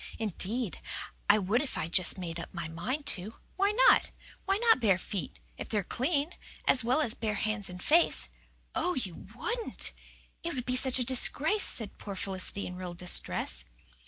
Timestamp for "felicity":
12.15-12.65